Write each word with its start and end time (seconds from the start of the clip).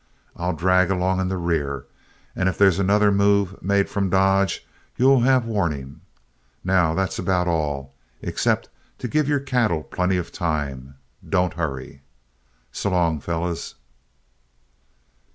I'll 0.35 0.53
drag 0.53 0.89
along 0.89 1.19
in 1.19 1.27
the 1.27 1.37
rear, 1.37 1.85
and 2.35 2.49
if 2.49 2.57
there's 2.57 2.79
another 2.79 3.11
move 3.11 3.61
made 3.61 3.87
from 3.87 4.09
Dodge, 4.09 4.65
you 4.97 5.05
will 5.05 5.19
have 5.21 5.45
warning. 5.45 6.01
Now, 6.63 6.95
that's 6.95 7.19
about 7.19 7.47
all, 7.47 7.93
except 8.19 8.67
to 8.97 9.07
give 9.07 9.29
your 9.29 9.39
cattle 9.41 9.83
plenty 9.83 10.17
of 10.17 10.31
time; 10.31 10.95
don't 11.29 11.53
hurry. 11.53 12.01
S'long, 12.73 13.19
fellows." 13.19 13.75